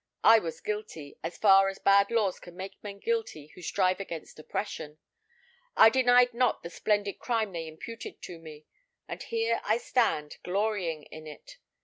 I 0.23 0.39
was 0.39 0.61
guilty, 0.61 1.19
as 1.23 1.37
far 1.37 1.69
as 1.69 1.77
bad 1.77 2.09
laws 2.09 2.39
can 2.39 2.55
make 2.57 2.83
men 2.83 2.97
guilty 2.97 3.51
who 3.53 3.61
strive 3.61 3.99
against 3.99 4.39
oppression. 4.39 4.97
I 5.77 5.89
denied 5.91 6.33
not 6.33 6.63
the 6.63 6.71
splendid 6.71 7.19
crime 7.19 7.51
they 7.51 7.67
imputed 7.67 8.19
to 8.23 8.39
me, 8.39 8.65
and 9.07 9.21
here 9.21 9.61
I 9.63 9.77
stand, 9.77 10.37
glorying 10.43 11.03
in 11.11 11.27
it. 11.27 11.57